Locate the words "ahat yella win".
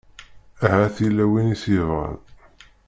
0.65-1.53